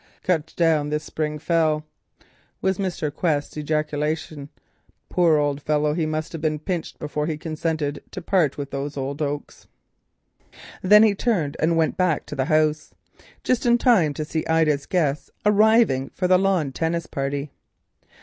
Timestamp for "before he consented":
6.97-8.01